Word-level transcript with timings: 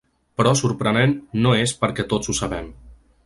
Però 0.39 0.53
sorprenent 0.61 1.13
no 1.45 1.53
és 1.65 1.75
perquè 1.83 2.07
tots 2.15 2.31
ho 2.33 2.37
sabem. 2.41 2.73